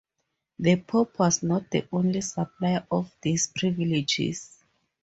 The 0.57 0.77
pope 0.81 1.19
was 1.19 1.43
not 1.43 1.69
the 1.69 1.87
only 1.91 2.21
supplier 2.21 2.87
of 2.89 3.15
these 3.21 3.51
privileges. 3.55 4.57